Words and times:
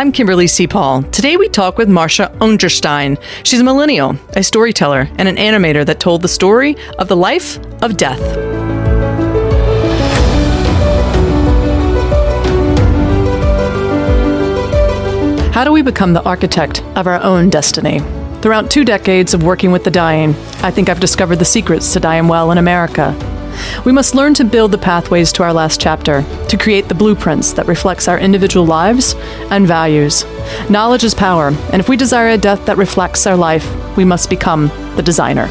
I'm 0.00 0.12
Kimberly 0.12 0.46
C. 0.46 0.66
Paul. 0.66 1.02
Today 1.02 1.36
we 1.36 1.46
talk 1.50 1.76
with 1.76 1.86
Marsha 1.86 2.34
Onderstijn. 2.38 3.22
She's 3.44 3.60
a 3.60 3.64
millennial, 3.64 4.16
a 4.34 4.42
storyteller, 4.42 5.06
and 5.18 5.28
an 5.28 5.36
animator 5.36 5.84
that 5.84 6.00
told 6.00 6.22
the 6.22 6.26
story 6.28 6.74
of 6.98 7.08
the 7.08 7.16
life 7.16 7.58
of 7.82 7.98
death. 7.98 8.18
How 15.52 15.64
do 15.64 15.70
we 15.70 15.82
become 15.82 16.14
the 16.14 16.22
architect 16.24 16.82
of 16.96 17.06
our 17.06 17.22
own 17.22 17.50
destiny? 17.50 17.98
Throughout 18.40 18.70
two 18.70 18.86
decades 18.86 19.34
of 19.34 19.42
working 19.42 19.70
with 19.70 19.84
the 19.84 19.90
dying, 19.90 20.30
I 20.62 20.70
think 20.70 20.88
I've 20.88 21.00
discovered 21.00 21.40
the 21.40 21.44
secrets 21.44 21.92
to 21.92 22.00
dying 22.00 22.26
well 22.26 22.50
in 22.52 22.56
America. 22.56 23.14
We 23.84 23.92
must 23.92 24.14
learn 24.14 24.34
to 24.34 24.44
build 24.44 24.72
the 24.72 24.78
pathways 24.78 25.32
to 25.32 25.42
our 25.42 25.52
last 25.52 25.80
chapter, 25.80 26.24
to 26.48 26.56
create 26.56 26.88
the 26.88 26.94
blueprints 26.94 27.52
that 27.54 27.66
reflects 27.66 28.08
our 28.08 28.18
individual 28.18 28.66
lives 28.66 29.14
and 29.50 29.66
values. 29.66 30.24
Knowledge 30.68 31.04
is 31.04 31.14
power, 31.14 31.48
and 31.72 31.80
if 31.80 31.88
we 31.88 31.96
desire 31.96 32.28
a 32.28 32.38
death 32.38 32.66
that 32.66 32.76
reflects 32.76 33.26
our 33.26 33.36
life, 33.36 33.66
we 33.96 34.04
must 34.04 34.30
become 34.30 34.68
the 34.96 35.02
designer. 35.02 35.48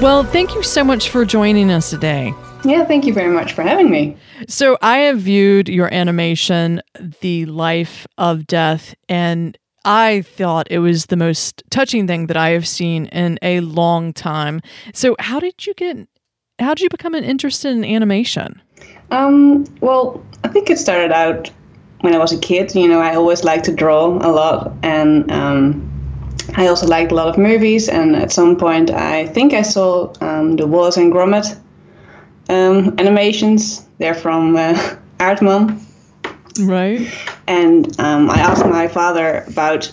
Well, 0.00 0.22
thank 0.22 0.54
you 0.54 0.62
so 0.62 0.84
much 0.84 1.08
for 1.08 1.24
joining 1.24 1.72
us 1.72 1.90
today. 1.90 2.32
Yeah, 2.64 2.84
thank 2.84 3.04
you 3.04 3.12
very 3.12 3.32
much 3.32 3.52
for 3.52 3.62
having 3.62 3.90
me. 3.90 4.16
So, 4.46 4.78
I 4.80 4.98
have 4.98 5.18
viewed 5.18 5.68
your 5.68 5.92
animation, 5.92 6.80
The 7.20 7.46
Life 7.46 8.06
of 8.16 8.46
Death, 8.46 8.94
and 9.08 9.58
I 9.84 10.22
thought 10.22 10.66
it 10.70 10.80
was 10.80 11.06
the 11.06 11.16
most 11.16 11.62
touching 11.70 12.06
thing 12.06 12.26
that 12.26 12.36
I 12.36 12.50
have 12.50 12.66
seen 12.66 13.06
in 13.06 13.38
a 13.42 13.60
long 13.60 14.12
time. 14.12 14.60
So, 14.92 15.16
how 15.18 15.40
did 15.40 15.66
you 15.66 15.74
get 15.74 16.08
how 16.58 16.74
did 16.74 16.82
you 16.82 16.88
become 16.88 17.14
an 17.14 17.24
interested 17.24 17.70
in 17.70 17.84
animation? 17.84 18.60
Um, 19.10 19.64
well, 19.80 20.24
I 20.44 20.48
think 20.48 20.70
it 20.70 20.78
started 20.78 21.12
out 21.12 21.50
when 22.00 22.14
I 22.14 22.18
was 22.18 22.32
a 22.32 22.38
kid. 22.38 22.74
You 22.74 22.88
know, 22.88 23.00
I 23.00 23.14
always 23.14 23.44
liked 23.44 23.64
to 23.66 23.74
draw 23.74 24.06
a 24.06 24.30
lot, 24.30 24.72
and 24.82 25.30
um, 25.30 25.88
I 26.56 26.66
also 26.66 26.86
liked 26.86 27.12
a 27.12 27.14
lot 27.14 27.28
of 27.28 27.38
movies. 27.38 27.88
And 27.88 28.16
at 28.16 28.32
some 28.32 28.56
point, 28.56 28.90
I 28.90 29.26
think 29.26 29.52
I 29.52 29.62
saw 29.62 30.12
um, 30.20 30.56
the 30.56 30.66
Wallace 30.66 30.96
and 30.96 31.12
Gromit 31.12 31.58
um, 32.48 32.94
animations. 32.98 33.86
They're 33.98 34.14
from 34.14 34.56
uh, 34.56 34.74
Aardman. 35.18 35.84
Right. 36.58 37.08
And 37.46 37.98
um, 38.00 38.30
I 38.30 38.38
asked 38.38 38.66
my 38.66 38.88
father 38.88 39.44
about, 39.48 39.90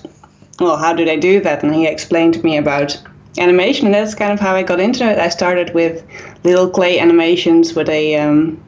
well, 0.59 0.77
how 0.77 0.93
do 0.93 1.05
they 1.05 1.17
do 1.17 1.41
that? 1.41 1.63
And 1.63 1.73
he 1.73 1.87
explained 1.87 2.33
to 2.35 2.43
me 2.43 2.57
about 2.57 3.01
animation. 3.37 3.87
And 3.87 3.95
that's 3.95 4.15
kind 4.15 4.31
of 4.31 4.39
how 4.39 4.55
I 4.55 4.63
got 4.63 4.79
into 4.79 5.03
it. 5.03 5.19
I 5.19 5.29
started 5.29 5.73
with 5.73 6.05
little 6.43 6.69
clay 6.69 6.99
animations 6.99 7.73
with 7.73 7.89
a 7.89 8.17
um, 8.17 8.63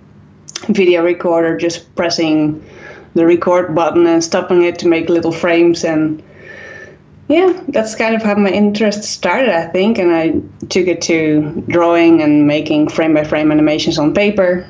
video 0.70 1.04
recorder, 1.04 1.58
just 1.58 1.94
pressing 1.96 2.64
the 3.16 3.26
record 3.26 3.74
button 3.74 4.06
and 4.06 4.24
stopping 4.24 4.64
it 4.64 4.80
to 4.80 4.88
make 4.88 5.10
little 5.10 5.32
frames. 5.32 5.84
And 5.84 6.22
yeah, 7.30 7.62
that's 7.70 7.96
kind 7.96 8.16
of 8.16 8.22
how 8.22 8.36
my 8.36 8.50
interest 8.50 9.04
started, 9.04 9.50
I 9.50 9.68
think. 9.68 9.98
And 9.98 10.12
I 10.14 10.66
took 10.68 10.88
it 10.88 11.02
to 11.04 11.64
drawing 11.68 12.22
and 12.22 12.48
making 12.48 12.90
frame 12.90 13.14
by 13.14 13.24
frame 13.24 13.52
animations 13.52 13.98
on 13.98 14.14
paper. 14.14 14.68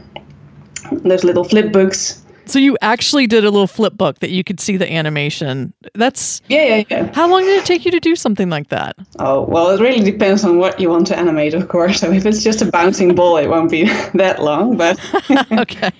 Those 0.92 1.24
little 1.24 1.44
flip 1.44 1.74
books 1.74 2.24
so 2.48 2.60
you 2.60 2.78
actually 2.82 3.28
did 3.28 3.44
a 3.44 3.52
little 3.52 3.68
flip 3.68 3.94
book 3.94 4.20
that 4.20 4.30
you 4.30 4.44
could 4.44 4.60
see 4.60 4.78
the 4.78 4.92
animation. 4.92 5.74
That's 5.94 6.42
yeah, 6.48 6.64
yeah, 6.64 6.84
yeah. 6.90 7.14
How 7.14 7.28
long 7.30 7.42
did 7.42 7.60
it 7.60 7.66
take 7.66 7.86
you 7.86 7.92
to 7.92 8.00
do 8.00 8.16
something 8.16 8.50
like 8.50 8.70
that? 8.70 8.96
Oh 9.20 9.42
well, 9.44 9.70
it 9.70 9.82
really 9.82 10.04
depends 10.04 10.44
on 10.44 10.58
what 10.58 10.80
you 10.80 10.90
want 10.90 11.08
to 11.08 11.18
animate, 11.18 11.54
of 11.54 11.68
course. 11.68 11.98
So 12.08 12.12
if 12.12 12.28
it's 12.28 12.44
just 12.44 12.62
a 12.62 12.66
bouncing 12.66 13.16
ball, 13.16 13.38
it 13.38 13.48
won't 13.48 13.72
be 13.72 13.86
that 14.14 14.42
long. 14.42 14.78
But 14.78 15.00
okay, 15.52 15.92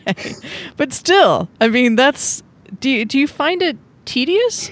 but 0.78 0.94
still, 0.94 1.50
I 1.60 1.68
mean, 1.68 1.96
that's. 1.96 2.44
Do 2.80 2.90
you, 2.90 3.06
do 3.06 3.18
you 3.18 3.28
find 3.28 3.62
it 3.64 3.78
tedious? 4.06 4.70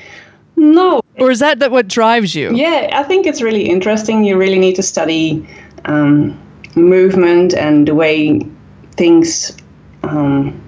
No. 0.55 1.01
Or 1.17 1.31
is 1.31 1.39
that 1.39 1.59
that 1.59 1.71
what 1.71 1.87
drives 1.87 2.35
you? 2.35 2.53
Yeah, 2.53 2.89
I 2.93 3.03
think 3.03 3.25
it's 3.25 3.41
really 3.41 3.63
interesting. 3.67 4.23
You 4.23 4.37
really 4.37 4.59
need 4.59 4.75
to 4.75 4.83
study 4.83 5.47
um, 5.85 6.39
movement 6.75 7.53
and 7.53 7.87
the 7.87 7.95
way 7.95 8.41
things. 8.95 9.57
Um, 10.03 10.61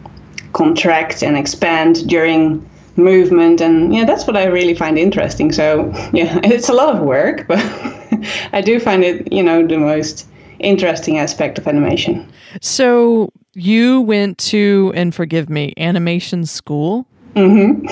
contract 0.58 1.22
and 1.22 1.38
expand 1.38 2.08
during 2.08 2.68
movement 2.98 3.62
and 3.62 3.94
yeah 3.94 4.04
that's 4.06 4.26
what 4.26 4.36
i 4.36 4.46
really 4.46 4.74
find 4.74 4.98
interesting. 4.98 5.52
So 5.52 5.92
yeah 6.14 6.40
it's 6.44 6.70
a 6.70 6.74
lot 6.74 6.96
of 6.96 7.02
work 7.02 7.48
but 7.48 7.60
i 8.54 8.62
do 8.62 8.80
find 8.80 9.04
it 9.04 9.32
you 9.32 9.44
know 9.44 9.66
the 9.66 9.78
most 9.78 10.28
interesting 10.60 11.20
aspect 11.20 11.60
of 11.60 11.68
animation. 11.68 12.28
So 12.62 13.32
you 13.54 14.02
went 14.02 14.40
to 14.40 14.92
and 14.96 15.14
forgive 15.14 15.50
me 15.50 15.74
animation 15.78 16.46
school? 16.46 17.06
Mm-hmm. 17.36 17.86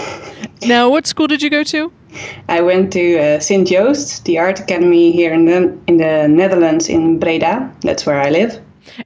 now 0.67 0.89
what 0.89 1.05
school 1.05 1.27
did 1.27 1.43
you 1.43 1.51
go 1.51 1.63
to? 1.63 1.91
I 2.49 2.61
went 2.61 2.91
to 2.93 3.19
uh, 3.19 3.39
sint 3.39 3.67
joost 3.67 4.25
the 4.25 4.39
art 4.39 4.59
academy 4.59 5.11
here 5.11 5.31
in 5.33 5.45
the, 5.45 5.77
in 5.85 5.97
the 5.97 6.27
netherlands 6.27 6.89
in 6.89 7.19
breda. 7.19 7.71
That's 7.81 8.07
where 8.07 8.19
i 8.19 8.31
live 8.31 8.59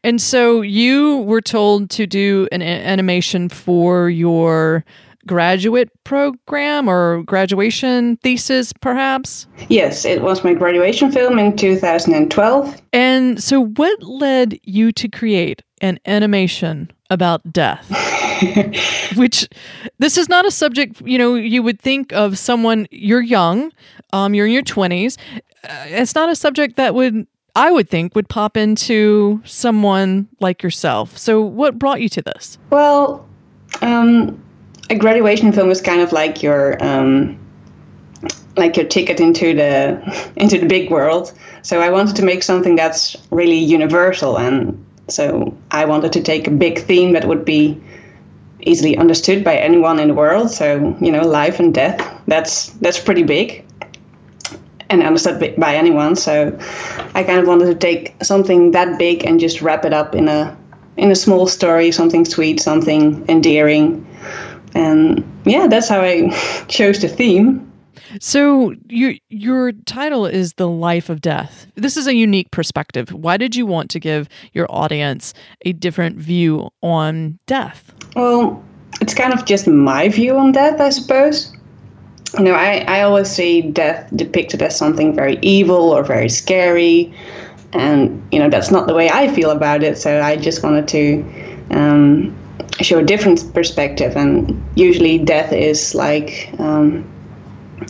and 0.04 0.22
so 0.22 0.62
you 0.62 1.18
were 1.20 1.42
told 1.42 1.90
to 1.92 2.08
do 2.08 2.48
an 2.52 2.62
animation 2.62 3.50
for 3.50 4.10
your 4.10 4.84
graduate 5.30 5.92
program 6.04 6.90
or 6.90 7.24
graduation 7.24 8.18
thesis, 8.18 8.74
perhaps? 8.74 9.48
Yes, 9.70 10.04
it 10.04 10.22
was 10.22 10.44
my 10.44 10.54
graduation 10.54 11.12
film 11.12 11.38
in 11.38 11.56
2012. 11.56 12.82
And 12.94 13.42
so, 13.42 13.66
what 13.66 14.02
led 14.02 14.60
you 14.64 14.92
to 14.94 15.08
create 15.08 15.62
an 15.82 16.00
animation 16.06 16.92
about 17.10 17.42
death? 17.52 17.88
Which 19.16 19.48
this 20.00 20.18
is 20.18 20.30
not 20.30 20.46
a 20.46 20.52
subject, 20.52 21.02
you 21.06 21.18
know, 21.18 21.36
you 21.36 21.62
would 21.62 21.80
think 21.80 22.12
of 22.14 22.38
someone, 22.38 22.88
you're 22.90 23.22
young, 23.22 23.72
um, 24.14 24.34
you're 24.34 24.48
in 24.48 24.54
your 24.54 24.64
20s. 24.64 25.18
Uh, 25.64 25.86
it's 25.88 26.16
not 26.16 26.30
a 26.30 26.36
subject 26.36 26.78
that 26.78 26.96
would 26.96 27.28
I 27.56 27.72
would 27.72 27.90
think 27.90 28.16
would 28.16 28.30
pop 28.30 28.58
into 28.58 29.42
someone 29.46 30.28
like 30.40 30.64
yourself. 30.64 31.18
So, 31.18 31.42
what 31.42 31.80
brought 31.80 32.02
you 32.02 32.10
to 32.10 32.22
this? 32.22 32.58
Well, 32.70 33.28
um, 33.82 34.42
a 34.90 34.96
graduation 34.96 35.52
film 35.52 35.70
is 35.70 35.82
kind 35.82 36.02
of 36.02 36.12
like 36.12 36.44
your 36.44 36.82
um, 36.84 37.40
like 38.58 38.76
your 38.76 38.86
ticket 38.86 39.20
into 39.20 39.54
the 39.54 40.32
into 40.36 40.58
the 40.60 40.68
big 40.68 40.90
world. 40.90 41.34
So 41.62 41.82
I 41.82 41.90
wanted 41.90 42.16
to 42.18 42.24
make 42.24 42.44
something 42.44 42.76
that's 42.76 43.16
really 43.32 43.58
universal, 43.58 44.38
and 44.38 44.86
so 45.08 45.56
I 45.72 45.86
wanted 45.86 46.14
to 46.14 46.22
take 46.22 46.48
a 46.48 46.52
big 46.52 46.80
theme 46.80 47.14
that 47.14 47.28
would 47.28 47.46
be 47.46 47.81
easily 48.62 48.98
understood 48.98 49.44
by 49.44 49.56
anyone 49.56 50.00
in 50.00 50.10
the 50.10 50.14
world. 50.14 50.52
So 50.52 50.96
you 51.02 51.12
know, 51.12 51.22
life 51.22 51.60
and 51.60 51.74
death. 51.74 52.00
That's 52.28 52.70
that's 52.81 53.00
pretty 53.00 53.24
big 53.24 53.66
and 54.90 55.04
understood 55.04 55.56
by 55.58 55.76
anyone. 55.76 56.16
So 56.16 56.58
I 57.16 57.24
kind 57.24 57.40
of 57.40 57.48
wanted 57.48 57.66
to 57.66 57.76
take 57.76 58.16
something 58.24 58.72
that 58.72 58.98
big 58.98 59.26
and 59.26 59.40
just 59.40 59.62
wrap 59.62 59.86
it 59.86 59.94
up 59.94 60.16
in 60.16 60.28
a 60.28 60.58
in 60.98 61.12
a 61.12 61.16
small 61.16 61.48
story, 61.48 61.92
something 61.92 62.26
sweet, 62.26 62.60
something 62.60 63.26
endearing. 63.30 64.06
And 64.76 65.24
yeah, 65.46 65.68
that's 65.68 65.88
how 65.88 66.02
I 66.02 66.30
chose 66.68 67.02
the 67.02 67.08
theme. 67.08 67.66
So 68.20 68.76
your 68.88 69.14
your 69.30 69.72
title 69.72 70.26
is 70.26 70.54
The 70.54 70.68
Life 70.68 71.10
of 71.10 71.22
Death. 71.22 71.68
This 71.76 71.96
is 71.96 72.08
a 72.08 72.16
unique 72.16 72.50
perspective. 72.52 73.14
Why 73.14 73.38
did 73.38 73.56
you 73.56 73.66
want 73.66 73.92
to 73.92 74.00
give 74.00 74.28
your 74.54 74.66
audience 74.70 75.34
a 75.64 75.74
different 75.74 76.18
view 76.18 76.70
on 76.82 77.38
death? 77.46 77.94
Well, 78.16 78.64
it's 79.00 79.14
kind 79.14 79.34
of 79.34 79.46
just 79.46 79.68
my 79.68 80.10
view 80.10 80.36
on 80.38 80.52
death, 80.52 80.82
I 80.82 80.90
suppose 80.90 81.56
you 82.40 82.46
know, 82.46 82.54
I, 82.54 82.86
I 82.88 83.02
always 83.02 83.30
see 83.30 83.62
death 83.62 84.10
depicted 84.16 84.62
as 84.62 84.76
something 84.76 85.14
very 85.14 85.38
evil 85.42 85.92
or 85.92 86.04
very 86.04 86.30
scary. 86.30 87.13
And, 87.74 88.25
you 88.31 88.40
know, 88.40 88.50
that's 88.50 88.72
not 88.72 88.88
the 88.88 88.96
way 88.96 89.10
I 89.10 89.28
feel 89.28 89.52
about 89.52 89.84
it. 89.84 89.98
So 89.98 90.22
I 90.22 90.38
just 90.38 90.63
wanted 90.63 90.88
to 90.88 91.24
um, 91.72 92.36
show 92.80 93.00
a 93.00 93.04
different 93.04 93.54
perspective. 93.54 94.16
And 94.16 94.63
usually 94.75 95.19
death 95.19 95.52
is 95.52 95.94
like 95.94 96.50
um, 96.60 97.04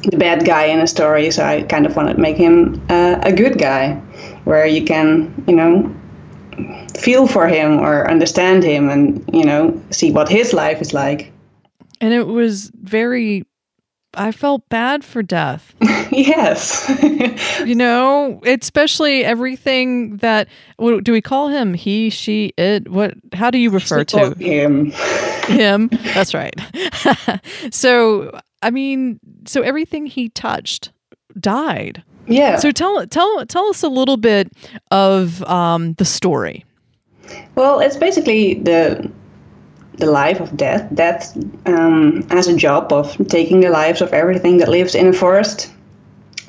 the 0.04 0.18
bad 0.18 0.46
guy 0.46 0.66
in 0.66 0.80
a 0.80 0.88
story. 0.88 1.30
So 1.30 1.46
I 1.46 1.62
kind 1.64 1.86
of 1.86 1.96
wanted 1.96 2.16
to 2.16 2.20
make 2.20 2.36
him 2.36 2.82
uh, 2.90 3.20
a 3.22 3.32
good 3.32 3.60
guy 3.60 3.94
where 4.46 4.66
you 4.66 4.84
can, 4.84 5.32
you 5.48 5.56
know, 5.56 5.96
feel 6.98 7.28
for 7.28 7.48
him 7.48 7.80
or 7.80 8.10
understand 8.10 8.64
him 8.64 8.90
and, 8.90 9.24
you 9.32 9.46
know, 9.46 9.80
see 9.92 10.12
what 10.12 10.28
his 10.28 10.54
life 10.54 10.82
is 10.82 10.92
like. 10.92 11.32
And 12.02 12.14
it 12.14 12.28
was 12.28 12.72
very 12.82 13.46
I 14.16 14.32
felt 14.32 14.68
bad 14.70 15.04
for 15.04 15.22
death. 15.22 15.76
yes. 16.12 16.90
you 17.66 17.76
know, 17.76 18.42
especially 18.46 19.24
everything 19.24 20.18
that 20.18 20.48
what, 20.78 21.04
do 21.04 21.12
we 21.12 21.22
call 21.22 21.50
him? 21.50 21.74
He, 21.74 22.10
she, 22.10 22.54
it. 22.58 22.90
What? 22.90 23.14
How 23.34 23.52
do 23.52 23.58
you 23.58 23.70
refer 23.70 24.04
to 24.06 24.34
him? 24.34 24.92
him. 24.92 25.88
That's 26.14 26.34
right. 26.34 26.56
so, 27.72 28.38
I 28.64 28.72
mean, 28.72 29.20
so 29.46 29.62
everything 29.62 30.06
he 30.06 30.30
touched 30.30 30.92
died. 31.40 32.04
Yeah. 32.28 32.58
So 32.58 32.72
tell 32.72 33.08
tell 33.08 33.46
tell 33.48 33.66
us 33.70 33.82
a 33.82 33.90
little 33.90 34.18
bit 34.18 34.52
of 34.92 35.44
um, 35.44 35.94
the 35.94 36.06
story. 36.06 36.64
Well, 37.56 37.80
it's 37.80 37.98
basically 37.98 38.56
the 38.56 39.12
the 40.00 40.12
life 40.12 40.40
of 40.40 40.56
death. 40.56 40.88
Death 40.94 41.38
um, 41.66 42.24
has 42.30 42.48
a 42.48 42.56
job 42.56 42.92
of 42.92 43.16
taking 43.28 43.60
the 43.60 43.70
lives 43.70 44.02
of 44.02 44.14
everything 44.14 44.58
that 44.58 44.70
lives 44.70 44.96
in 44.96 45.08
a 45.08 45.14
forest. 45.14 45.72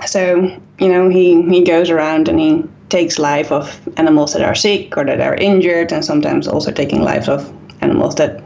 So 0.07 0.59
you 0.79 0.89
know 0.89 1.09
he 1.09 1.43
he 1.43 1.63
goes 1.65 1.91
around 1.91 2.29
and 2.29 2.41
he 2.41 2.65
takes 2.89 3.19
life 3.19 3.53
of 3.53 3.81
animals 3.97 4.33
that 4.33 4.43
are 4.43 4.55
sick 4.55 4.97
or 4.97 5.05
that 5.05 5.21
are 5.21 5.35
injured, 5.35 5.93
and 5.93 6.05
sometimes 6.05 6.49
also 6.49 6.73
taking 6.73 7.03
lives 7.03 7.29
of 7.29 7.53
animals 7.81 8.15
that 8.17 8.43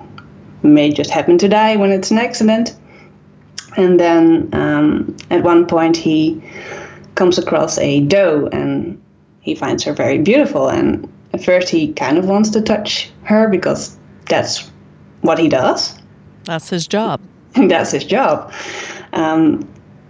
may 0.63 0.91
just 0.91 1.11
happen 1.11 1.39
to 1.39 1.49
die 1.49 1.77
when 1.77 1.93
it's 1.93 2.11
an 2.11 2.19
accident. 2.19 2.75
And 3.77 3.99
then 3.99 4.49
um, 4.53 5.17
at 5.31 5.43
one 5.43 5.67
point 5.67 5.97
he 5.97 6.43
comes 7.15 7.39
across 7.39 7.79
a 7.79 8.01
doe 8.01 8.49
and 8.53 9.01
he 9.41 9.55
finds 9.55 9.85
her 9.85 9.93
very 9.93 10.19
beautiful. 10.19 10.69
And 10.69 11.11
at 11.33 11.45
first 11.45 11.69
he 11.69 11.93
kind 11.93 12.19
of 12.19 12.27
wants 12.27 12.51
to 12.51 12.63
touch 12.63 13.11
her 13.25 13.49
because 13.49 13.99
that's 14.29 14.71
what 15.25 15.39
he 15.39 15.49
does. 15.49 15.99
That's 16.45 16.69
his 16.69 16.87
job. 16.87 17.21
that's 17.55 17.93
his 17.93 18.05
job. 18.05 18.53
Um, 19.15 19.67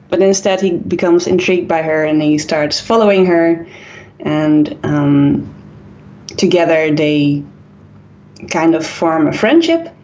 but 0.08 0.20
instead 0.20 0.60
he 0.60 0.78
becomes 0.78 1.26
intrigued 1.26 1.68
by 1.68 1.82
her 1.82 2.04
and 2.04 2.20
he 2.20 2.38
starts 2.38 2.80
following 2.80 3.24
her 3.26 3.66
and 4.20 4.76
um, 4.82 5.54
together 6.36 6.92
they 6.92 7.44
kind 8.50 8.74
of 8.74 8.84
form 8.84 9.28
a 9.28 9.32
friendship. 9.32 9.94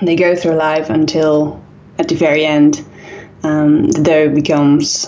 They 0.00 0.16
go 0.16 0.34
through 0.34 0.54
life 0.54 0.88
until 0.88 1.62
at 1.98 2.08
the 2.08 2.14
very 2.14 2.46
end 2.46 2.84
um, 3.42 3.88
the 3.88 4.02
doe 4.02 4.28
becomes 4.30 5.06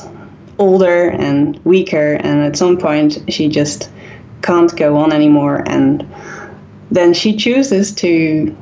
older 0.58 1.08
and 1.08 1.58
weaker, 1.64 2.14
and 2.14 2.42
at 2.42 2.56
some 2.56 2.76
point 2.76 3.18
she 3.28 3.48
just 3.48 3.90
can't 4.42 4.74
go 4.76 4.96
on 4.96 5.12
anymore, 5.12 5.62
and 5.66 6.06
then 6.90 7.14
she 7.14 7.36
chooses 7.36 7.92
to 7.94 8.56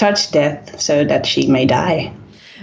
touch 0.00 0.30
death 0.32 0.80
so 0.80 1.04
that 1.04 1.26
she 1.26 1.46
may 1.46 1.66
die. 1.66 2.12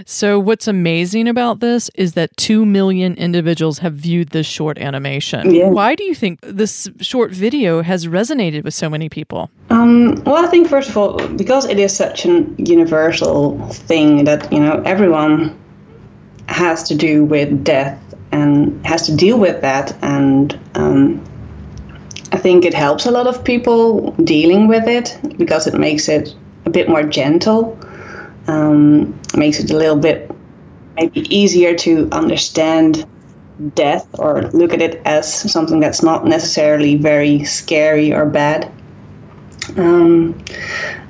So, 0.06 0.38
what's 0.38 0.68
amazing 0.68 1.26
about 1.28 1.58
this 1.60 1.90
is 1.94 2.12
that 2.12 2.36
2 2.36 2.64
million 2.64 3.14
individuals 3.14 3.78
have 3.78 3.94
viewed 3.94 4.28
this 4.28 4.46
short 4.46 4.78
animation. 4.78 5.52
Yeah. 5.52 5.70
Why 5.70 5.94
do 5.96 6.04
you 6.04 6.14
think 6.14 6.38
this 6.42 6.88
short 7.00 7.32
video 7.32 7.82
has 7.82 8.06
resonated 8.06 8.62
with 8.62 8.74
so 8.74 8.88
many 8.88 9.08
people? 9.08 9.50
Um, 9.70 10.22
well, 10.24 10.44
I 10.44 10.46
think, 10.46 10.68
first 10.68 10.88
of 10.88 10.96
all, 10.96 11.16
because 11.36 11.66
it 11.66 11.78
is 11.78 11.94
such 11.94 12.24
an 12.24 12.54
universal 12.58 13.58
thing 13.70 14.24
that, 14.24 14.52
you 14.52 14.60
know, 14.60 14.82
everyone 14.84 15.58
has 16.46 16.84
to 16.84 16.94
do 16.94 17.24
with 17.24 17.64
death 17.64 17.98
and 18.30 18.84
has 18.86 19.02
to 19.06 19.16
deal 19.16 19.38
with 19.38 19.60
that. 19.62 19.96
And 20.02 20.58
um, 20.76 21.24
I 22.32 22.36
think 22.36 22.64
it 22.64 22.74
helps 22.74 23.04
a 23.04 23.10
lot 23.10 23.26
of 23.26 23.42
people 23.42 24.12
dealing 24.22 24.68
with 24.68 24.86
it 24.86 25.18
because 25.38 25.66
it 25.66 25.74
makes 25.74 26.08
it 26.08 26.34
a 26.68 26.70
bit 26.70 26.88
more 26.88 27.02
gentle 27.02 27.78
um, 28.46 29.18
makes 29.34 29.58
it 29.60 29.70
a 29.70 29.76
little 29.76 29.96
bit 29.96 30.30
maybe 30.96 31.20
easier 31.34 31.74
to 31.74 32.08
understand 32.12 33.06
death 33.74 34.06
or 34.18 34.42
look 34.52 34.72
at 34.72 34.80
it 34.80 35.02
as 35.04 35.32
something 35.50 35.80
that's 35.80 36.02
not 36.02 36.26
necessarily 36.26 36.96
very 36.96 37.44
scary 37.44 38.12
or 38.12 38.26
bad. 38.26 38.70
Um, 39.76 40.38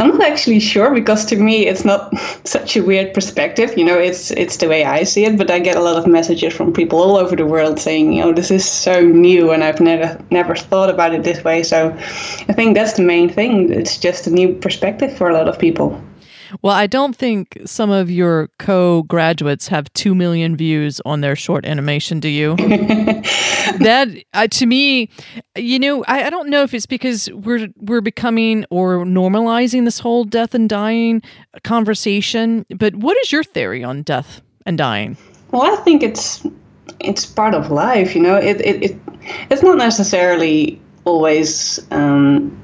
I'm 0.01 0.11
not 0.11 0.23
actually 0.23 0.61
sure 0.61 0.95
because 0.95 1.25
to 1.27 1.37
me 1.37 1.67
it's 1.67 1.85
not 1.85 2.17
such 2.45 2.77
a 2.77 2.83
weird 2.83 3.15
perspective. 3.15 3.77
You 3.77 3.85
know, 3.85 3.99
it's 3.99 4.31
it's 4.33 4.57
the 4.57 4.69
way 4.69 4.85
I 4.85 5.05
see 5.05 5.25
it. 5.25 5.37
But 5.37 5.51
I 5.51 5.59
get 5.59 5.77
a 5.77 5.81
lot 5.81 5.97
of 5.97 6.07
messages 6.07 6.55
from 6.55 6.73
people 6.73 7.01
all 7.01 7.17
over 7.17 7.35
the 7.35 7.47
world 7.47 7.79
saying, 7.79 8.13
you 8.13 8.23
know, 8.23 8.33
this 8.33 8.51
is 8.51 8.65
so 8.69 9.01
new 9.01 9.51
and 9.51 9.65
I've 9.65 9.81
never 9.81 10.19
never 10.31 10.55
thought 10.55 10.91
about 10.91 11.15
it 11.15 11.25
this 11.25 11.43
way. 11.45 11.63
So 11.63 11.91
I 12.49 12.53
think 12.53 12.75
that's 12.75 12.95
the 12.95 13.03
main 13.03 13.29
thing. 13.29 13.73
It's 13.73 13.99
just 13.99 14.27
a 14.27 14.31
new 14.31 14.55
perspective 14.55 15.17
for 15.17 15.29
a 15.29 15.35
lot 15.35 15.49
of 15.49 15.59
people. 15.59 16.01
Well, 16.63 16.75
I 16.75 16.87
don't 16.87 17.15
think 17.15 17.59
some 17.65 17.91
of 17.91 18.11
your 18.11 18.49
co 18.59 19.03
graduates 19.03 19.69
have 19.69 19.93
2 19.95 20.15
million 20.15 20.57
views 20.57 21.01
on 21.05 21.21
their 21.21 21.37
short 21.37 21.65
animation, 21.65 22.21
do 22.21 22.29
you? 22.29 22.57
that, 22.57 24.09
uh, 24.35 24.47
to 24.49 24.67
me, 24.67 25.11
you 25.57 25.79
know, 25.79 26.05
I, 26.05 26.25
I 26.25 26.31
don't 26.31 26.49
know 26.49 26.63
if 26.63 26.75
it's 26.75 26.87
because 26.87 27.31
we're, 27.33 27.69
we're 27.77 28.01
becoming 28.01 28.65
or 28.71 29.05
normalizing 29.05 29.85
this 29.85 29.99
whole 29.99 30.25
death 30.25 30.55
and 30.55 30.69
dying 30.69 31.23
conversation, 31.65 32.65
but 32.77 32.95
what 32.97 33.17
is 33.19 33.33
your 33.33 33.45
theory 33.45 33.85
on 33.85 34.03
death 34.03 34.43
and 34.67 34.79
dying? 34.79 35.17
Well, 35.51 35.63
I 35.63 35.77
think 35.83 36.03
it's 36.03 36.45
it's 37.01 37.25
part 37.25 37.55
of 37.55 37.71
life, 37.71 38.15
you 38.15 38.23
know. 38.23 38.37
It 38.37 38.61
it, 38.61 38.83
it 38.83 38.97
it's 39.51 39.63
not 39.63 39.79
necessarily 39.79 40.81
always 41.05 41.81
um, 41.91 42.57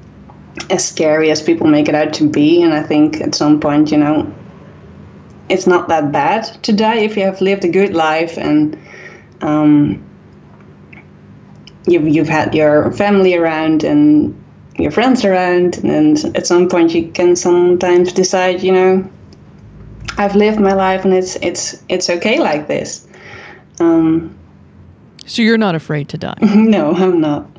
as 0.69 0.87
scary 0.87 1.31
as 1.31 1.41
people 1.41 1.67
make 1.67 1.87
it 1.87 1.95
out 1.95 2.13
to 2.13 2.29
be. 2.29 2.61
And 2.61 2.73
I 2.73 2.81
think 2.81 3.21
at 3.21 3.35
some 3.35 3.59
point, 3.59 3.91
you 3.91 3.97
know, 3.97 4.33
it's 5.49 5.67
not 5.67 5.87
that 5.89 6.11
bad 6.11 6.43
to 6.63 6.73
die 6.73 6.97
if 6.97 7.15
you 7.15 7.23
have 7.23 7.41
lived 7.41 7.63
a 7.65 7.69
good 7.69 7.93
life 7.93 8.37
and 8.37 8.77
um, 9.41 10.03
you've, 11.85 12.07
you've 12.07 12.29
had 12.29 12.55
your 12.55 12.91
family 12.93 13.35
around 13.35 13.83
and 13.83 14.33
your 14.77 14.91
friends 14.91 15.23
around. 15.23 15.77
And 15.83 16.17
at 16.35 16.47
some 16.47 16.67
point, 16.67 16.93
you 16.93 17.09
can 17.11 17.35
sometimes 17.35 18.11
decide, 18.13 18.63
you 18.63 18.71
know, 18.71 19.09
I've 20.17 20.35
lived 20.35 20.59
my 20.59 20.73
life 20.73 21.03
and 21.03 21.13
it's 21.13 21.35
it's 21.37 21.83
it's 21.89 22.09
okay 22.09 22.39
like 22.39 22.67
this. 22.67 23.07
Um, 23.79 24.35
so 25.25 25.41
you're 25.41 25.57
not 25.57 25.75
afraid 25.75 26.09
to 26.09 26.17
die? 26.17 26.37
no, 26.41 26.93
I'm 26.93 27.19
not. 27.19 27.49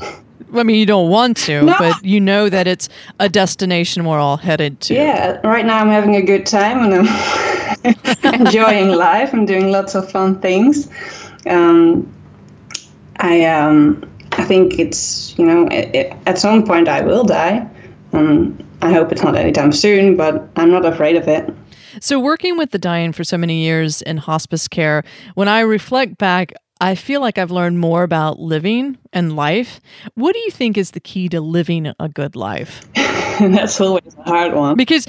I 0.55 0.63
mean, 0.63 0.77
you 0.77 0.87
don't 0.87 1.11
want 1.11 1.37
to, 1.39 1.63
no. 1.63 1.75
but 1.79 2.05
you 2.05 2.21
know 2.21 2.49
that 2.49 2.67
it's 2.67 2.89
a 3.19 3.29
destination 3.29 4.05
we're 4.05 4.19
all 4.19 4.37
headed 4.37 4.81
to. 4.83 4.95
Yeah, 4.95 5.41
right 5.47 5.67
now 5.67 5.79
I'm 5.79 5.89
having 5.89 6.17
a 6.17 6.23
good 6.23 6.47
time 6.47 6.85
and 6.85 7.09
I'm 8.25 8.35
enjoying 8.41 8.91
life. 8.91 9.33
I'm 9.33 9.47
doing 9.47 9.71
lots 9.71 9.95
of 9.95 10.11
fun 10.11 10.41
things. 10.41 10.89
Um, 11.47 12.13
I 13.19 13.45
um, 13.45 14.09
I 14.33 14.45
think 14.45 14.79
it's 14.79 15.37
you 15.39 15.47
know 15.47 15.67
it, 15.69 15.95
it, 15.95 16.17
at 16.27 16.39
some 16.39 16.65
point 16.65 16.89
I 16.89 17.01
will 17.01 17.25
die. 17.25 17.69
Um, 18.13 18.59
I 18.83 18.93
hope 18.93 19.11
it's 19.11 19.23
not 19.23 19.37
anytime 19.37 19.73
soon, 19.73 20.17
but 20.17 20.49
I'm 20.57 20.71
not 20.71 20.85
afraid 20.85 21.17
of 21.17 21.27
it. 21.29 21.53
So, 22.01 22.21
working 22.21 22.59
with 22.59 22.73
the 22.73 22.79
dying 22.79 23.13
for 23.13 23.25
so 23.25 23.39
many 23.39 23.63
years 23.63 24.03
in 24.03 24.19
hospice 24.19 24.69
care, 24.69 25.03
when 25.35 25.49
I 25.49 25.61
reflect 25.61 26.19
back, 26.19 26.53
I 26.81 26.95
feel 26.95 27.21
like 27.21 27.39
I've 27.39 27.51
learned 27.51 27.81
more 27.81 28.03
about 28.03 28.39
living 28.39 28.99
and 29.13 29.35
life. 29.35 29.81
What 30.15 30.35
do 30.35 30.39
you 30.41 30.51
think 30.51 30.77
is 30.77 30.91
the 30.91 31.01
key 31.01 31.29
to 31.31 31.41
living 31.41 31.93
a 31.99 32.09
good 32.09 32.37
life? 32.37 32.83
That's 32.95 33.81
always 33.81 34.15
a 34.15 34.23
hard 34.23 34.55
one. 34.55 34.77
Because 34.77 35.07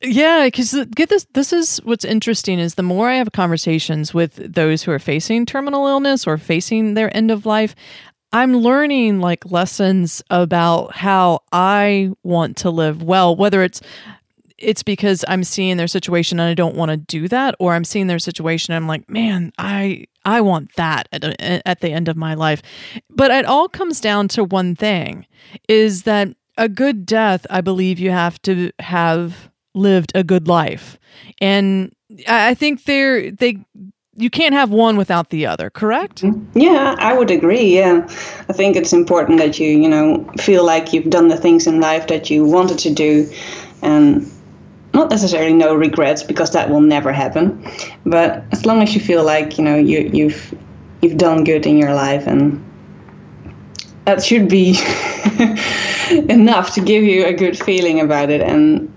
yeah, 0.00 0.46
because 0.46 0.74
get 0.94 1.08
this. 1.08 1.26
This 1.32 1.52
is 1.52 1.78
what's 1.78 2.04
interesting 2.04 2.58
is 2.58 2.74
the 2.74 2.82
more 2.82 3.08
I 3.08 3.16
have 3.16 3.32
conversations 3.32 4.12
with 4.12 4.34
those 4.36 4.82
who 4.82 4.90
are 4.90 4.98
facing 4.98 5.46
terminal 5.46 5.86
illness 5.86 6.26
or 6.26 6.36
facing 6.36 6.94
their 6.94 7.14
end 7.16 7.30
of 7.30 7.46
life, 7.46 7.74
I'm 8.32 8.56
learning 8.56 9.20
like 9.20 9.50
lessons 9.50 10.22
about 10.30 10.94
how 10.94 11.40
I 11.52 12.10
want 12.22 12.56
to 12.58 12.70
live 12.70 13.02
well. 13.02 13.34
Whether 13.34 13.62
it's 13.62 13.80
it's 14.58 14.82
because 14.82 15.24
I'm 15.26 15.44
seeing 15.44 15.76
their 15.76 15.88
situation 15.88 16.38
and 16.38 16.48
I 16.48 16.54
don't 16.54 16.76
want 16.76 16.90
to 16.90 16.96
do 16.96 17.28
that, 17.28 17.54
or 17.58 17.74
I'm 17.74 17.84
seeing 17.84 18.06
their 18.06 18.18
situation 18.18 18.72
and 18.72 18.82
I'm 18.82 18.88
like, 18.88 19.08
man, 19.08 19.52
I 19.58 20.06
I 20.24 20.40
want 20.40 20.74
that 20.76 21.08
at, 21.12 21.40
at 21.66 21.80
the 21.80 21.90
end 21.90 22.08
of 22.08 22.16
my 22.16 22.34
life. 22.34 22.62
But 23.10 23.30
it 23.30 23.44
all 23.44 23.68
comes 23.68 24.00
down 24.00 24.28
to 24.28 24.44
one 24.44 24.74
thing: 24.74 25.26
is 25.68 26.02
that 26.02 26.28
a 26.56 26.68
good 26.68 27.06
death. 27.06 27.46
I 27.50 27.60
believe 27.60 27.98
you 27.98 28.10
have 28.10 28.40
to 28.42 28.70
have 28.78 29.50
lived 29.74 30.12
a 30.14 30.24
good 30.24 30.48
life, 30.48 30.98
and 31.40 31.94
I 32.28 32.54
think 32.54 32.84
they're 32.84 33.30
they 33.30 33.64
you 34.16 34.30
can't 34.30 34.54
have 34.54 34.70
one 34.70 34.96
without 34.96 35.30
the 35.30 35.46
other 35.46 35.70
correct 35.70 36.22
mm-hmm. 36.22 36.58
yeah 36.58 36.94
i 36.98 37.16
would 37.16 37.30
agree 37.30 37.74
yeah 37.76 38.06
i 38.48 38.52
think 38.52 38.76
it's 38.76 38.92
important 38.92 39.38
that 39.38 39.58
you 39.58 39.68
you 39.68 39.88
know 39.88 40.24
feel 40.38 40.64
like 40.64 40.92
you've 40.92 41.10
done 41.10 41.28
the 41.28 41.36
things 41.36 41.66
in 41.66 41.80
life 41.80 42.06
that 42.06 42.30
you 42.30 42.44
wanted 42.44 42.78
to 42.78 42.92
do 42.92 43.28
and 43.82 44.30
not 44.94 45.10
necessarily 45.10 45.52
no 45.52 45.74
regrets 45.74 46.22
because 46.22 46.52
that 46.52 46.70
will 46.70 46.80
never 46.80 47.12
happen 47.12 47.62
but 48.06 48.44
as 48.52 48.64
long 48.64 48.82
as 48.82 48.94
you 48.94 49.00
feel 49.00 49.24
like 49.24 49.58
you 49.58 49.64
know 49.64 49.76
you 49.76 50.08
you've 50.12 50.54
you've 51.02 51.16
done 51.16 51.44
good 51.44 51.66
in 51.66 51.76
your 51.76 51.94
life 51.94 52.26
and 52.26 52.64
that 54.06 54.22
should 54.22 54.48
be 54.48 54.78
enough 56.28 56.74
to 56.74 56.80
give 56.80 57.02
you 57.02 57.24
a 57.24 57.32
good 57.32 57.58
feeling 57.58 58.00
about 58.00 58.30
it 58.30 58.40
and 58.40 58.90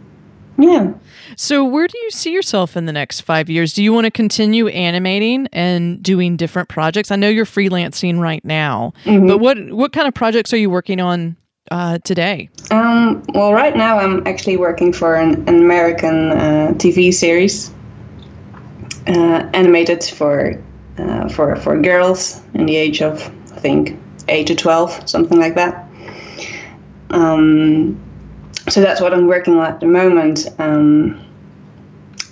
yeah. 0.60 0.92
So 1.36 1.64
where 1.64 1.88
do 1.88 1.96
you 2.00 2.10
see 2.10 2.34
yourself 2.34 2.76
in 2.76 2.88
the 2.88 2.92
next 2.92 3.22
five 3.22 3.48
years? 3.48 3.74
Do 3.74 3.84
you 3.84 3.94
want 3.94 4.06
to 4.06 4.12
continue 4.12 4.68
animating 4.70 5.48
and 5.54 6.02
doing 6.02 6.36
different 6.36 6.68
projects? 6.68 7.12
I 7.12 7.16
know 7.16 7.30
you're 7.30 7.46
freelancing 7.46 8.20
right 8.20 8.44
now 8.44 8.94
mm-hmm. 9.04 9.28
but 9.28 9.38
what 9.38 9.58
what 9.72 9.94
kind 9.94 10.08
of 10.08 10.14
projects 10.14 10.52
are 10.54 10.58
you 10.58 10.70
working 10.70 11.00
on 11.00 11.38
uh, 11.72 12.00
today? 12.04 12.50
Um, 12.72 13.24
well, 13.34 13.54
right 13.54 13.76
now 13.76 14.00
I'm 14.00 14.26
actually 14.28 14.58
working 14.58 14.94
for 14.94 15.16
an, 15.16 15.48
an 15.48 15.58
American 15.58 16.32
uh, 16.32 16.74
TV 16.76 17.14
series 17.14 17.72
uh, 19.08 19.50
animated 19.54 20.04
for 20.04 20.62
uh, 20.98 21.30
for 21.30 21.56
for 21.56 21.80
girls 21.80 22.42
in 22.54 22.66
the 22.66 22.76
age 22.76 23.02
of 23.02 23.28
I 23.56 23.60
think 23.60 23.98
eight 24.28 24.48
to 24.48 24.56
twelve, 24.56 25.08
something 25.10 25.40
like 25.40 25.56
that. 25.56 25.88
Um, 27.12 28.00
so 28.68 28.82
that's 28.82 29.00
what 29.00 29.14
I'm 29.14 29.28
working 29.28 29.56
on 29.56 29.66
at 29.66 29.80
the 29.80 29.86
moment. 29.86 30.48
Um, 30.60 31.24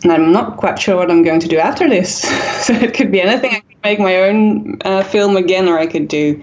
and 0.03 0.11
I'm 0.11 0.31
not 0.31 0.57
quite 0.57 0.77
sure 0.77 0.97
what 0.97 1.09
I'm 1.09 1.23
going 1.23 1.39
to 1.39 1.47
do 1.47 1.57
after 1.57 1.89
this. 1.89 2.21
so 2.65 2.73
it 2.73 2.93
could 2.93 3.11
be 3.11 3.21
anything. 3.21 3.63
Make 3.85 3.99
my 3.99 4.15
own 4.15 4.79
uh, 4.83 5.03
film 5.03 5.37
again, 5.37 5.69
or 5.69 5.77
I 5.77 5.85
could 5.85 6.07
do 6.07 6.41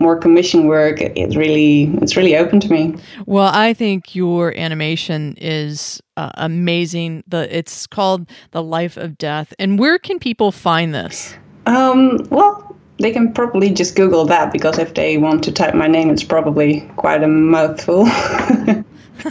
more 0.00 0.18
commission 0.18 0.66
work. 0.66 1.00
It's 1.00 1.36
really 1.36 1.84
it's 2.02 2.16
really 2.16 2.36
open 2.36 2.58
to 2.58 2.68
me. 2.68 2.96
Well, 3.26 3.52
I 3.54 3.74
think 3.74 4.16
your 4.16 4.52
animation 4.58 5.36
is 5.38 6.02
uh, 6.16 6.32
amazing. 6.34 7.22
The 7.28 7.46
it's 7.56 7.86
called 7.86 8.28
The 8.50 8.60
Life 8.60 8.96
of 8.96 9.16
Death. 9.18 9.54
And 9.60 9.78
where 9.78 10.00
can 10.00 10.18
people 10.18 10.50
find 10.50 10.92
this? 10.92 11.36
Um, 11.66 12.26
well, 12.28 12.74
they 12.98 13.12
can 13.12 13.32
probably 13.34 13.70
just 13.70 13.94
Google 13.94 14.24
that 14.24 14.52
because 14.52 14.76
if 14.76 14.94
they 14.94 15.16
want 15.16 15.44
to 15.44 15.52
type 15.52 15.74
my 15.74 15.86
name, 15.86 16.10
it's 16.10 16.24
probably 16.24 16.80
quite 16.96 17.22
a 17.22 17.28
mouthful. 17.28 18.04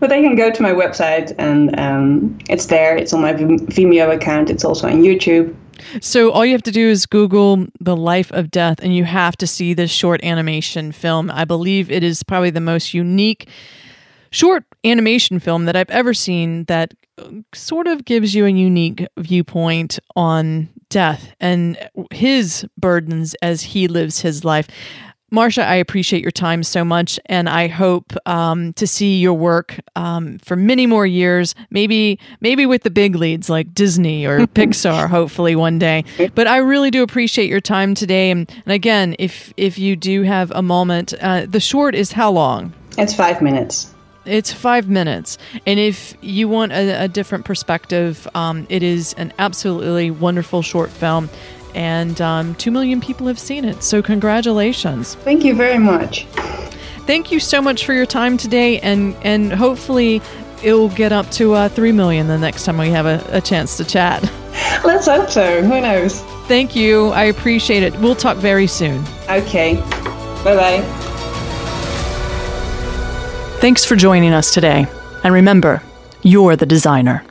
but 0.00 0.08
they 0.08 0.22
can 0.22 0.34
go 0.34 0.50
to 0.50 0.62
my 0.62 0.72
website 0.72 1.34
and 1.36 1.78
um, 1.78 2.38
it's 2.48 2.66
there. 2.66 2.96
It's 2.96 3.12
on 3.12 3.20
my 3.20 3.34
Vimeo 3.34 4.14
account. 4.14 4.48
It's 4.48 4.64
also 4.64 4.88
on 4.88 5.02
YouTube. 5.02 5.54
So 6.00 6.30
all 6.30 6.44
you 6.44 6.52
have 6.52 6.62
to 6.62 6.70
do 6.70 6.88
is 6.88 7.06
Google 7.06 7.66
the 7.80 7.96
life 7.96 8.30
of 8.32 8.50
death, 8.50 8.80
and 8.82 8.94
you 8.94 9.04
have 9.04 9.36
to 9.38 9.46
see 9.46 9.74
this 9.74 9.90
short 9.90 10.22
animation 10.24 10.92
film. 10.92 11.30
I 11.30 11.44
believe 11.44 11.90
it 11.90 12.02
is 12.02 12.22
probably 12.22 12.50
the 12.50 12.60
most 12.60 12.94
unique 12.94 13.48
short 14.30 14.64
animation 14.84 15.38
film 15.38 15.64
that 15.66 15.76
I've 15.76 15.90
ever 15.90 16.12
seen 16.12 16.64
that 16.64 16.92
uh, 17.18 17.28
sort 17.54 17.86
of 17.86 18.04
gives 18.04 18.34
you 18.34 18.46
a 18.46 18.50
unique 18.50 19.06
viewpoint 19.16 19.98
on 20.16 20.68
death 20.88 21.32
and 21.40 21.78
his 22.12 22.66
burdens 22.76 23.34
as 23.42 23.62
he 23.62 23.86
lives 23.88 24.20
his 24.20 24.44
life. 24.44 24.68
Marsha, 25.34 25.66
I 25.66 25.74
appreciate 25.74 26.22
your 26.22 26.30
time 26.30 26.62
so 26.62 26.84
much, 26.84 27.18
and 27.26 27.48
I 27.48 27.66
hope 27.66 28.12
um, 28.24 28.72
to 28.74 28.86
see 28.86 29.18
your 29.18 29.34
work 29.34 29.80
um, 29.96 30.38
for 30.38 30.54
many 30.54 30.86
more 30.86 31.06
years. 31.06 31.56
Maybe, 31.70 32.20
maybe 32.40 32.66
with 32.66 32.84
the 32.84 32.90
big 32.90 33.16
leads 33.16 33.50
like 33.50 33.74
Disney 33.74 34.24
or 34.24 34.40
Pixar, 34.46 35.08
hopefully 35.08 35.56
one 35.56 35.80
day. 35.80 36.04
But 36.34 36.46
I 36.46 36.58
really 36.58 36.92
do 36.92 37.02
appreciate 37.02 37.50
your 37.50 37.60
time 37.60 37.94
today. 37.94 38.30
And, 38.30 38.48
and 38.64 38.72
again, 38.72 39.16
if 39.18 39.52
if 39.56 39.76
you 39.76 39.96
do 39.96 40.22
have 40.22 40.52
a 40.52 40.62
moment, 40.62 41.12
uh, 41.20 41.46
the 41.46 41.60
short 41.60 41.96
is 41.96 42.12
how 42.12 42.30
long? 42.30 42.72
It's 42.96 43.14
five 43.14 43.42
minutes. 43.42 43.92
It's 44.24 44.52
five 44.52 44.88
minutes. 44.88 45.36
And 45.66 45.78
if 45.80 46.14
you 46.22 46.48
want 46.48 46.72
a, 46.72 47.04
a 47.04 47.08
different 47.08 47.44
perspective, 47.44 48.26
um, 48.34 48.66
it 48.70 48.82
is 48.82 49.12
an 49.14 49.32
absolutely 49.38 50.10
wonderful 50.10 50.62
short 50.62 50.90
film 50.90 51.28
and 51.74 52.20
um, 52.20 52.54
2 52.56 52.70
million 52.70 53.00
people 53.00 53.26
have 53.26 53.38
seen 53.38 53.64
it. 53.64 53.82
So, 53.82 54.02
congratulations. 54.02 55.14
Thank 55.16 55.44
you 55.44 55.54
very 55.54 55.78
much. 55.78 56.26
Thank 57.06 57.30
you 57.30 57.40
so 57.40 57.60
much 57.60 57.84
for 57.84 57.92
your 57.92 58.06
time 58.06 58.36
today, 58.36 58.80
and, 58.80 59.14
and 59.22 59.52
hopefully, 59.52 60.22
it'll 60.62 60.88
get 60.88 61.12
up 61.12 61.30
to 61.32 61.52
uh, 61.52 61.68
3 61.68 61.92
million 61.92 62.26
the 62.26 62.38
next 62.38 62.64
time 62.64 62.78
we 62.78 62.90
have 62.90 63.06
a, 63.06 63.24
a 63.28 63.40
chance 63.40 63.76
to 63.76 63.84
chat. 63.84 64.22
Let's 64.84 65.06
hope 65.06 65.28
so. 65.30 65.62
Who 65.62 65.80
knows? 65.80 66.20
Thank 66.46 66.76
you. 66.76 67.08
I 67.08 67.24
appreciate 67.24 67.82
it. 67.82 67.94
We'll 67.98 68.14
talk 68.14 68.36
very 68.36 68.66
soon. 68.66 69.04
Okay. 69.28 69.74
Bye 70.44 70.56
bye. 70.56 70.82
Thanks 73.60 73.84
for 73.84 73.96
joining 73.96 74.32
us 74.32 74.52
today. 74.52 74.86
And 75.22 75.32
remember, 75.32 75.82
you're 76.22 76.54
the 76.54 76.66
designer. 76.66 77.24